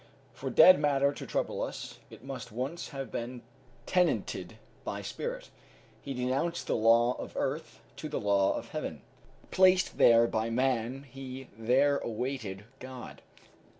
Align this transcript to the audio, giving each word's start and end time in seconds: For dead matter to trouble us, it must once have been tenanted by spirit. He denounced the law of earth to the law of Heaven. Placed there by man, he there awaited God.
For 0.33 0.49
dead 0.49 0.79
matter 0.79 1.13
to 1.13 1.27
trouble 1.27 1.61
us, 1.61 1.99
it 2.09 2.23
must 2.23 2.51
once 2.51 2.89
have 2.89 3.11
been 3.11 3.43
tenanted 3.85 4.57
by 4.83 5.03
spirit. 5.03 5.51
He 6.01 6.15
denounced 6.15 6.65
the 6.65 6.75
law 6.75 7.11
of 7.19 7.33
earth 7.37 7.81
to 7.97 8.09
the 8.09 8.19
law 8.19 8.55
of 8.57 8.69
Heaven. 8.69 9.03
Placed 9.51 9.99
there 9.99 10.25
by 10.25 10.49
man, 10.49 11.03
he 11.03 11.49
there 11.55 11.97
awaited 11.99 12.65
God. 12.79 13.21